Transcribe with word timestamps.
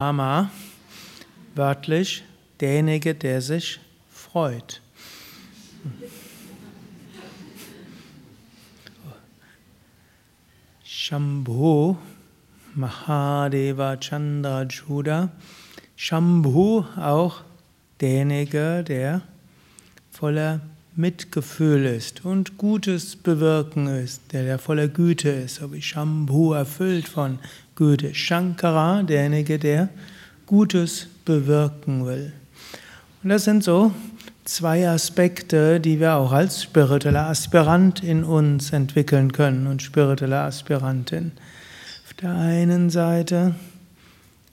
Ama, 0.00 0.52
wörtlich 1.56 2.22
derjenige, 2.60 3.16
der 3.16 3.42
sich 3.42 3.80
freut. 4.08 4.80
Shambhu 10.84 11.96
Mahadeva 12.76 13.96
Chandra 13.96 14.62
Juda. 14.62 15.30
Shambhu 15.96 16.84
auch 16.96 17.42
derjenige, 18.00 18.84
der 18.84 19.22
voller 20.12 20.60
Mitgefühl 20.98 21.86
ist 21.86 22.24
und 22.24 22.58
Gutes 22.58 23.14
bewirken 23.14 23.86
ist, 23.86 24.20
der, 24.32 24.42
der 24.42 24.58
voller 24.58 24.88
Güte 24.88 25.28
ist, 25.28 25.56
so 25.56 25.72
wie 25.72 25.80
Shambhu 25.80 26.54
erfüllt 26.54 27.06
von 27.06 27.38
Güte. 27.76 28.16
Shankara, 28.16 29.04
derjenige, 29.04 29.60
der 29.60 29.90
Gutes 30.46 31.06
bewirken 31.24 32.04
will. 32.04 32.32
Und 33.22 33.28
das 33.30 33.44
sind 33.44 33.62
so 33.62 33.92
zwei 34.44 34.88
Aspekte, 34.88 35.78
die 35.78 36.00
wir 36.00 36.16
auch 36.16 36.32
als 36.32 36.64
spiritueller 36.64 37.28
Aspirant 37.28 38.02
in 38.02 38.24
uns 38.24 38.72
entwickeln 38.72 39.30
können 39.30 39.68
und 39.68 39.82
spirituelle 39.82 40.40
Aspirantin. 40.40 41.30
Auf 42.06 42.14
der 42.14 42.34
einen 42.34 42.90
Seite 42.90 43.54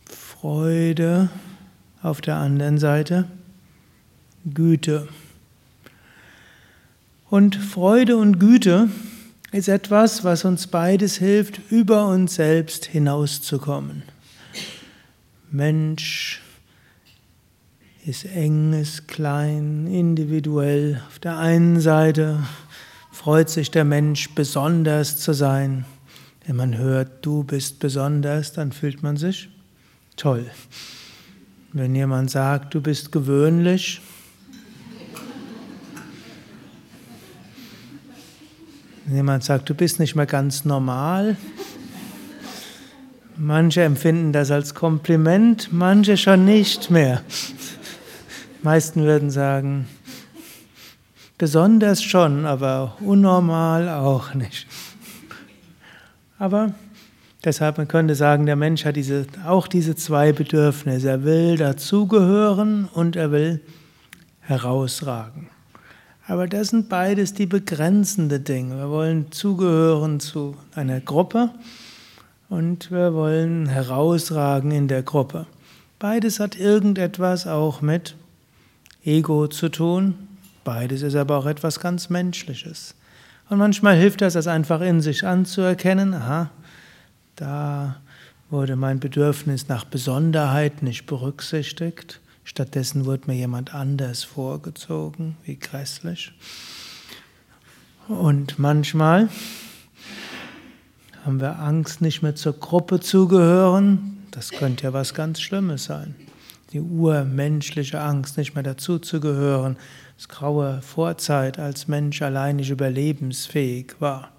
Freude, 0.08 1.30
auf 2.04 2.22
der 2.22 2.36
anderen 2.36 2.78
Seite 2.78 3.26
Güte. 4.54 5.08
Und 7.28 7.56
Freude 7.56 8.18
und 8.18 8.40
Güte 8.40 8.90
ist 9.52 9.68
etwas, 9.68 10.24
was 10.24 10.46
uns 10.46 10.68
beides 10.68 11.18
hilft, 11.18 11.60
über 11.72 12.08
uns 12.08 12.36
selbst 12.36 12.86
hinauszukommen. 12.86 14.04
Mensch 15.50 16.42
ist 18.06 18.26
eng, 18.26 18.74
ist 18.74 19.08
klein, 19.08 19.88
individuell. 19.88 21.02
Auf 21.08 21.18
der 21.18 21.40
einen 21.40 21.80
Seite 21.80 22.44
freut 23.12 23.50
sich 23.50 23.72
der 23.72 23.86
Mensch, 23.86 24.30
besonders 24.36 25.18
zu 25.18 25.34
sein. 25.34 25.86
Wenn 26.46 26.58
man 26.58 26.78
hört, 26.78 27.26
du 27.26 27.44
bist 27.44 27.80
besonders, 27.80 28.54
dann 28.54 28.72
fühlt 28.72 29.02
man 29.02 29.18
sich 29.18 29.50
toll. 30.16 30.46
Wenn 31.74 31.96
jemand 31.96 32.30
sagt, 32.30 32.76
du 32.76 32.82
bist 32.82 33.12
gewöhnlich, 33.12 34.02
jemand 39.08 39.44
sagt, 39.44 39.70
du 39.70 39.76
bist 39.76 40.00
nicht 40.00 40.16
mehr 40.16 40.26
ganz 40.26 40.66
normal, 40.66 41.38
manche 43.38 43.84
empfinden 43.84 44.32
das 44.32 44.52
als 44.52 44.74
Kompliment, 44.74 45.70
manche 45.72 46.18
schon 46.18 46.46
nicht 46.46 46.90
mehr. 46.90 47.22
Die 48.62 48.64
meisten 48.64 49.04
würden 49.04 49.30
sagen, 49.30 49.88
besonders 51.38 52.02
schon, 52.02 52.46
aber 52.46 52.98
unnormal 53.02 53.90
auch 53.90 54.34
nicht. 54.34 54.68
Aber 56.38 56.74
deshalb 57.44 57.78
man 57.78 57.88
könnte 57.88 58.16
sagen, 58.16 58.46
der 58.46 58.56
Mensch 58.56 58.86
hat 58.86 58.96
diese, 58.96 59.28
auch 59.46 59.68
diese 59.68 59.96
zwei 59.96 60.34
Bedürfnisse. 60.34 61.10
Er 61.10 61.24
will 61.24 61.58
dazugehören 61.58 62.86
und 62.86 63.16
er 63.16 63.32
will 63.32 63.62
herausragen. 64.42 65.50
Aber 66.28 66.48
das 66.48 66.70
sind 66.70 66.90
beides 66.90 67.34
die 67.34 67.46
begrenzende 67.46 68.40
Dinge. 68.40 68.78
Wir 68.78 68.90
wollen 68.90 69.32
zugehören 69.32 70.20
zu 70.20 70.56
einer 70.74 71.00
Gruppe 71.00 71.52
und 72.50 72.90
wir 72.90 73.14
wollen 73.14 73.68
herausragen 73.68 74.72
in 74.72 74.88
der 74.88 75.04
Gruppe. 75.04 75.46
Beides 76.00 76.40
hat 76.40 76.56
irgendetwas 76.56 77.46
auch 77.46 77.82
mit 77.82 78.16
Ego 79.04 79.48
zu 79.48 79.70
tun. 79.70 80.16
Beides 80.64 81.04
ist 81.04 81.16
aber 81.16 81.38
auch 81.38 81.46
etwas 81.46 81.80
ganz 81.80 82.10
Menschliches. 82.10 82.96
Und 83.50 83.60
manchmal 83.60 83.96
hilft 83.96 84.22
das, 84.22 84.34
das 84.34 84.48
einfach 84.48 84.82
in 84.82 85.02
sich 85.02 85.26
anzuerkennen. 85.26 86.16
Aha, 86.16 86.50
da 87.36 87.98
wurde 88.50 88.76
mein 88.76 89.00
Bedürfnis 89.00 89.68
nach 89.68 89.86
Besonderheit 89.86 90.82
nicht 90.82 91.06
berücksichtigt. 91.06 92.20
Stattdessen 92.48 93.06
wurde 93.06 93.24
mir 93.26 93.34
jemand 93.34 93.74
anders 93.74 94.24
vorgezogen, 94.24 95.36
wie 95.44 95.58
grässlich. 95.58 96.32
Und 98.08 98.60
manchmal 98.60 99.30
haben 101.26 101.42
wir 101.42 101.58
Angst, 101.58 102.02
nicht 102.02 102.22
mehr 102.22 102.36
zur 102.36 102.54
Gruppe 102.54 103.00
zu 103.00 103.28
gehören. 103.28 104.28
Das 104.30 104.52
könnte 104.52 104.84
ja 104.84 104.94
was 104.94 105.16
ganz 105.16 105.42
Schlimmes 105.42 105.86
sein. 105.86 106.14
Die 106.72 106.82
urmenschliche 106.82 108.00
Angst, 108.00 108.38
nicht 108.38 108.54
mehr 108.54 108.64
dazu 108.64 109.00
zu 109.00 109.20
gehören. 109.20 109.76
Das 110.16 110.30
graue 110.30 110.84
Vorzeit, 110.84 111.58
als 111.58 111.88
Mensch 111.88 112.22
allein 112.22 112.58
nicht 112.58 112.70
überlebensfähig 112.70 113.96
war. 114.00 114.32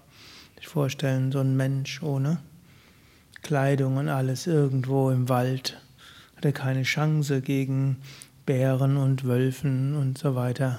Ich 0.61 0.69
vorstellen, 0.69 1.33
so 1.33 1.39
ein 1.39 1.57
Mensch 1.57 2.01
ohne 2.01 2.37
Kleidung 3.41 3.97
und 3.97 4.07
alles 4.07 4.47
irgendwo 4.47 5.11
im 5.11 5.27
Wald 5.27 5.77
hatte 6.37 6.53
keine 6.53 6.83
Chance 6.83 7.41
gegen 7.41 7.97
Bären 8.45 8.95
und 8.95 9.25
Wölfen 9.25 9.95
und 9.95 10.19
so 10.19 10.35
weiter. 10.35 10.77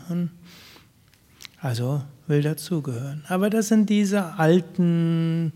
Also 1.60 2.00
will 2.28 2.42
dazugehören. 2.42 3.24
Aber 3.26 3.50
das 3.50 3.66
sind 3.66 3.90
diese 3.90 4.38
alten 4.38 5.52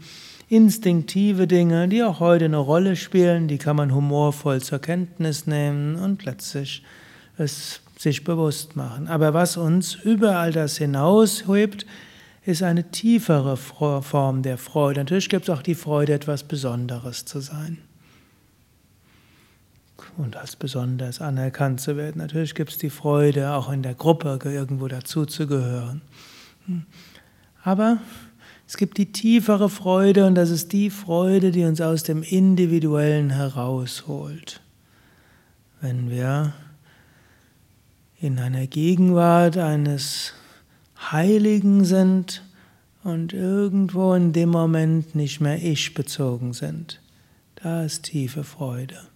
instinktive 0.49 1.47
Dinge, 1.47 1.87
die 1.87 2.03
auch 2.03 2.19
heute 2.19 2.47
eine 2.47 2.57
Rolle 2.57 2.97
spielen, 2.97 3.47
die 3.47 3.59
kann 3.59 3.77
man 3.77 3.95
humorvoll 3.95 4.61
zur 4.61 4.81
Kenntnis 4.81 5.47
nehmen 5.47 5.95
und 5.95 6.25
letztlich 6.25 6.83
es 7.39 7.81
sich 7.97 8.25
bewusst 8.25 8.75
machen. 8.75 9.07
Aber 9.07 9.33
was 9.35 9.57
uns 9.57 9.95
über 9.95 10.37
all 10.37 10.51
das 10.51 10.79
hinaushebt, 10.79 11.87
ist 12.45 12.65
eine 12.65 12.91
tiefere 12.91 13.57
Form 13.57 14.43
der 14.43 14.59
Freude. 14.59 15.01
Natürlich 15.01 15.29
gibt 15.29 15.49
es 15.49 15.55
auch 15.55 15.63
die 15.63 15.77
Freude, 15.77 16.13
etwas 16.13 16.43
Besonderes 16.43 17.25
zu 17.25 17.39
sein 17.39 17.79
und 20.17 20.37
als 20.37 20.57
besonders 20.57 21.21
anerkannt 21.21 21.81
zu 21.81 21.97
werden. 21.97 22.19
Natürlich 22.19 22.55
gibt 22.55 22.71
es 22.71 22.79
die 22.79 22.91
Freude, 22.91 23.53
auch 23.53 23.71
in 23.71 23.83
der 23.83 23.95
Gruppe 23.95 24.39
irgendwo 24.45 24.89
dazuzugehören. 24.89 26.03
Aber 27.63 27.99
es 28.67 28.77
gibt 28.77 28.99
die 28.99 29.13
tiefere 29.13 29.69
Freude 29.69 30.27
und 30.27 30.35
das 30.35 30.51
ist 30.51 30.73
die 30.73 30.91
Freude, 30.91 31.51
die 31.51 31.65
uns 31.65 31.81
aus 31.81 32.03
dem 32.03 32.23
Individuellen 32.23 33.31
herausholt. 33.31 34.61
Wenn 35.81 36.11
wir 36.11 36.55
in 38.21 38.39
einer 38.39 38.67
Gegenwart 38.67 39.59
eines 39.59 40.33
Heiligen 41.11 41.85
sind 41.85 42.43
und 43.03 43.33
irgendwo 43.33 44.15
in 44.15 44.33
dem 44.33 44.49
Moment 44.49 45.15
nicht 45.15 45.41
mehr 45.41 45.61
ich 45.61 45.95
bezogen 45.95 46.53
sind, 46.53 47.01
da 47.57 47.83
ist 47.83 48.05
tiefe 48.05 48.45
Freude 48.45 49.12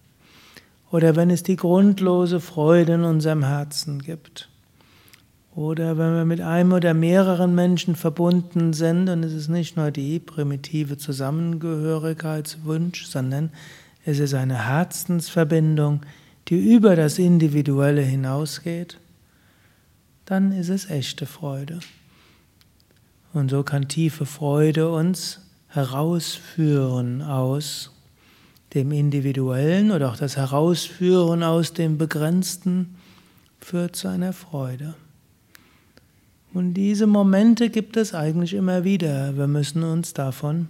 oder 0.91 1.15
wenn 1.15 1.29
es 1.29 1.43
die 1.43 1.55
grundlose 1.55 2.39
Freude 2.39 2.93
in 2.93 3.03
unserem 3.03 3.43
Herzen 3.43 4.01
gibt. 4.01 4.49
Oder 5.55 5.97
wenn 5.97 6.15
wir 6.15 6.25
mit 6.25 6.41
einem 6.41 6.73
oder 6.73 6.93
mehreren 6.93 7.55
Menschen 7.55 7.95
verbunden 7.95 8.73
sind 8.73 9.09
und 9.09 9.23
es 9.23 9.33
ist 9.33 9.47
nicht 9.47 9.75
nur 9.75 9.89
die 9.89 10.19
primitive 10.19 10.97
Zusammengehörigkeitswunsch, 10.97 13.07
sondern 13.07 13.49
es 14.05 14.19
ist 14.19 14.35
eine 14.35 14.67
Herzensverbindung, 14.67 16.01
die 16.47 16.73
über 16.73 16.95
das 16.95 17.17
Individuelle 17.17 18.03
hinausgeht, 18.03 18.99
dann 20.25 20.51
ist 20.51 20.69
es 20.69 20.89
echte 20.89 21.25
Freude. 21.25 21.79
Und 23.33 23.49
so 23.49 23.63
kann 23.63 23.87
tiefe 23.87 24.25
Freude 24.25 24.91
uns 24.91 25.41
herausführen 25.69 27.21
aus 27.21 27.96
dem 28.77 28.91
Individuellen 28.91 29.91
oder 29.91 30.11
auch 30.11 30.17
das 30.17 30.37
Herausführen 30.37 31.41
aus 31.41 31.73
dem 31.73 31.97
Begrenzten 31.97 32.95
führt 33.59 33.95
zu 33.95 34.07
einer 34.07 34.33
Freude. 34.33 34.93
Und 36.53 36.75
diese 36.75 37.07
Momente 37.07 37.69
gibt 37.69 37.97
es 37.97 38.13
eigentlich 38.13 38.53
immer 38.53 38.83
wieder. 38.83 39.35
Wir 39.35 39.47
müssen 39.47 39.83
uns 39.83 40.13
davon 40.13 40.69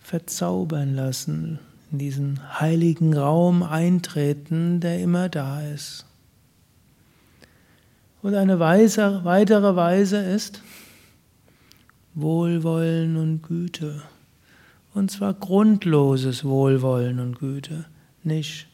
verzaubern 0.00 0.94
lassen, 0.94 1.60
in 1.92 1.98
diesen 1.98 2.60
heiligen 2.60 3.16
Raum 3.16 3.62
eintreten, 3.62 4.80
der 4.80 5.00
immer 5.00 5.28
da 5.28 5.62
ist. 5.62 6.04
Und 8.22 8.34
eine 8.34 8.58
weitere 8.58 9.76
Weise 9.76 10.18
ist 10.18 10.62
Wohlwollen 12.14 13.16
und 13.16 13.42
Güte. 13.42 14.02
Und 14.94 15.10
zwar 15.10 15.34
grundloses 15.34 16.44
Wohlwollen 16.44 17.20
und 17.20 17.38
Güte. 17.38 17.84
Nicht, 18.22 18.66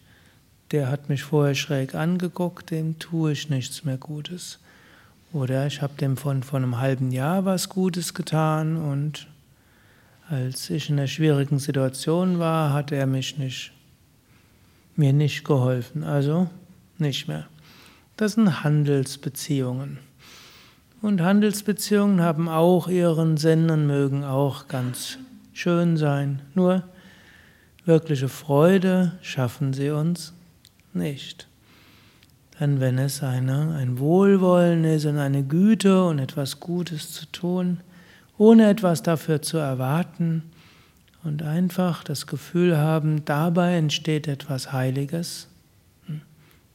der 0.71 0.89
hat 0.89 1.09
mich 1.09 1.23
vorher 1.23 1.55
schräg 1.55 1.95
angeguckt, 1.95 2.71
dem 2.71 2.99
tue 2.99 3.33
ich 3.33 3.51
nichts 3.51 3.85
mehr 3.85 3.99
Gutes. 3.99 4.59
Oder 5.33 5.67
ich 5.67 5.83
habe 5.83 5.95
dem 6.01 6.17
von, 6.17 6.43
von 6.43 6.63
einem 6.63 6.79
halben 6.79 7.11
Jahr 7.11 7.45
was 7.45 7.69
Gutes 7.69 8.15
getan 8.15 8.77
und 8.77 9.27
als 10.29 10.71
ich 10.71 10.91
in 10.91 10.99
einer 10.99 11.07
schwierigen 11.07 11.59
Situation 11.59 12.39
war, 12.39 12.73
hat 12.73 12.91
er 12.91 13.07
mich 13.07 13.39
nicht 13.39 13.73
mir 14.97 15.13
nicht 15.13 15.45
geholfen, 15.45 16.03
also 16.03 16.49
nicht 16.99 17.29
mehr. 17.29 17.47
Das 18.17 18.33
sind 18.33 18.65
Handelsbeziehungen. 18.65 19.99
Und 21.03 21.21
Handelsbeziehungen 21.21 22.23
haben 22.23 22.49
auch 22.49 22.89
ihren 22.89 23.37
Sinn 23.37 23.71
und 23.71 23.87
mögen 23.87 24.25
auch 24.25 24.69
ganz 24.69 25.19
schön 25.56 25.97
sein. 25.97 26.43
Nur 26.55 26.85
wirkliche 27.87 28.29
Freude 28.29 29.12
schaffen 29.23 29.73
sie 29.73 29.91
uns 29.91 30.35
nicht. 30.93 31.49
Denn 32.61 32.81
wenn 32.81 32.99
es 32.99 33.23
eine, 33.23 33.75
ein 33.75 33.99
Wohlwollen 33.99 34.85
ist 34.85 35.06
und 35.06 35.19
eine 35.19 35.43
Güte 35.43 36.05
und 36.05 36.19
etwas 36.19 36.61
Gutes 36.61 37.12
zu 37.12 37.26
tun, 37.26 37.81
ohne 38.37 38.69
etwas 38.69 39.03
dafür 39.03 39.41
zu 39.41 39.56
erwarten 39.56 40.43
und 41.25 41.43
einfach 41.43 42.05
das 42.05 42.26
Gefühl 42.26 42.76
haben, 42.76 43.25
dabei 43.25 43.76
entsteht 43.76 44.29
etwas 44.29 44.73
Heiliges, 44.73 45.49
hm, 46.06 46.20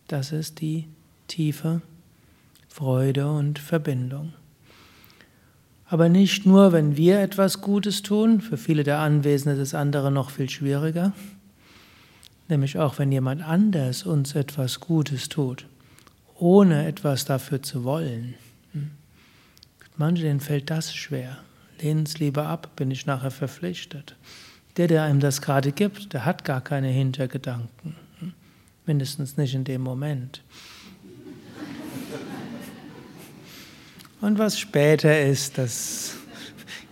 das 0.07 0.31
ist 0.31 0.59
die 0.59 0.87
tiefe 1.27 1.81
Freude 2.67 3.29
und 3.29 3.59
Verbindung. 3.59 4.33
Aber 5.91 6.07
nicht 6.07 6.45
nur, 6.45 6.71
wenn 6.71 6.95
wir 6.95 7.19
etwas 7.19 7.59
Gutes 7.59 8.01
tun, 8.01 8.39
für 8.39 8.55
viele 8.55 8.85
der 8.85 8.99
Anwesenden 8.99 9.59
ist 9.61 9.73
das 9.73 9.77
andere 9.77 10.09
noch 10.09 10.29
viel 10.29 10.49
schwieriger, 10.49 11.11
nämlich 12.47 12.79
auch 12.79 12.97
wenn 12.97 13.11
jemand 13.11 13.41
anders 13.41 14.03
uns 14.03 14.33
etwas 14.33 14.79
Gutes 14.79 15.27
tut, 15.27 15.65
ohne 16.39 16.87
etwas 16.87 17.25
dafür 17.25 17.61
zu 17.61 17.83
wollen. 17.83 18.35
Hm? 18.71 18.91
Manche, 19.97 20.23
denen 20.23 20.39
fällt 20.39 20.69
das 20.69 20.95
schwer. 20.95 21.39
Lehnen 21.81 22.03
es 22.03 22.19
lieber 22.19 22.45
ab, 22.45 22.69
bin 22.77 22.89
ich 22.89 23.05
nachher 23.05 23.29
verpflichtet. 23.29 24.15
Der, 24.77 24.87
der 24.87 25.03
einem 25.03 25.19
das 25.19 25.41
gerade 25.41 25.73
gibt, 25.73 26.13
der 26.13 26.23
hat 26.23 26.45
gar 26.45 26.61
keine 26.61 26.87
Hintergedanken. 26.87 27.97
Hm? 28.19 28.31
Mindestens 28.85 29.35
nicht 29.35 29.55
in 29.55 29.65
dem 29.65 29.81
Moment. 29.81 30.41
Und 34.21 34.37
was 34.37 34.59
später 34.59 35.19
ist, 35.19 35.57
das 35.57 36.15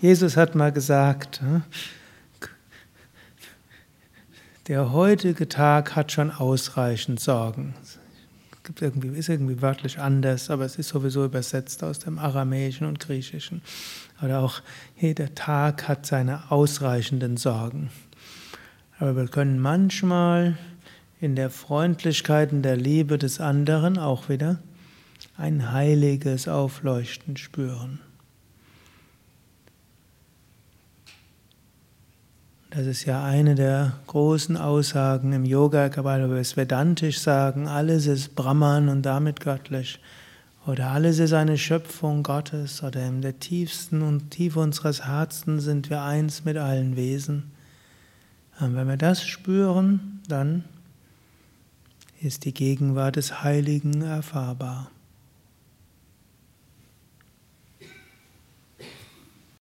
Jesus 0.02 0.38
hat 0.38 0.56
mal 0.56 0.72
gesagt, 0.72 1.42
hm, 1.42 1.62
der 4.68 4.94
heutige 4.94 5.50
Tag 5.50 5.96
hat 5.96 6.12
schon 6.12 6.32
ausreichend 6.32 7.20
Sorgen. 7.20 7.74
Gibt 8.64 8.82
irgendwie, 8.82 9.10
ist 9.10 9.30
irgendwie 9.30 9.62
wörtlich 9.62 10.00
anders, 10.00 10.50
aber 10.50 10.64
es 10.64 10.78
ist 10.78 10.90
sowieso 10.90 11.26
übersetzt 11.26 11.84
aus 11.84 12.00
dem 12.00 12.18
Aramäischen 12.18 12.88
und 12.88 13.00
Griechischen. 13.00 13.62
Oder 14.22 14.40
auch 14.40 14.62
jeder 14.98 15.34
Tag 15.36 15.88
hat 15.88 16.06
seine 16.06 16.52
ausreichenden 16.52 17.36
Sorgen. 17.36 17.90
Aber 19.00 19.16
wir 19.16 19.28
können 19.28 19.60
manchmal 19.60 20.58
in 21.20 21.36
der 21.36 21.50
Freundlichkeit 21.50 22.54
und 22.54 22.62
der 22.62 22.78
Liebe 22.78 23.18
des 23.18 23.40
anderen 23.40 23.98
auch 23.98 24.30
wieder 24.30 24.60
ein 25.38 25.72
heiliges 25.72 26.48
Aufleuchten 26.48 27.38
spüren. 27.38 28.00
Das 32.72 32.86
ist 32.86 33.06
ja 33.06 33.24
eine 33.24 33.56
der 33.56 33.94
großen 34.06 34.56
Aussagen 34.56 35.34
im 35.34 35.44
Yoga, 35.44 35.90
weil 36.04 36.30
wir 36.30 36.38
es 36.38 36.56
vedantisch 36.56 37.20
sagen, 37.20 37.68
alles 37.68 38.06
ist 38.06 38.36
Brahman 38.36 38.90
und 38.90 39.02
damit 39.02 39.40
göttlich. 39.40 40.00
Oder 40.68 40.92
alles 40.92 41.18
ist 41.18 41.34
eine 41.34 41.58
Schöpfung 41.58 42.22
Gottes. 42.22 42.84
Oder 42.84 43.08
in 43.08 43.24
der 43.24 43.40
tiefsten 43.40 44.04
und 44.04 44.30
Tiefe 44.30 44.60
unseres 44.60 45.08
Herzens 45.08 45.64
sind 45.64 45.90
wir 45.90 46.04
eins 46.04 46.46
mit 46.46 46.58
allen 46.58 46.96
Wesen. 46.96 47.52
Und 48.60 48.76
wenn 48.76 48.88
wir 48.88 48.98
das 48.98 49.26
spüren, 49.26 50.22
dann 50.28 50.64
ist 52.22 52.46
die 52.46 52.54
Gegenwart 52.54 53.16
des 53.16 53.42
Heiligen 53.42 54.04
erfahrbar. 54.04 54.92